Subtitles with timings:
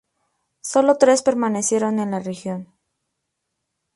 [0.61, 2.73] Solo tres permanecieron en la región.